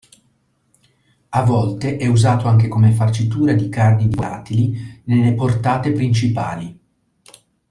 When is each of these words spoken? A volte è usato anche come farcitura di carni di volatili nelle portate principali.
A 1.29 1.43
volte 1.43 1.97
è 1.97 2.07
usato 2.07 2.47
anche 2.47 2.67
come 2.67 2.91
farcitura 2.91 3.53
di 3.53 3.69
carni 3.69 4.07
di 4.07 4.15
volatili 4.15 5.01
nelle 5.03 5.35
portate 5.35 5.91
principali. 5.91 6.79